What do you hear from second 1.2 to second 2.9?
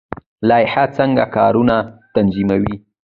کارونه تنظیموي؟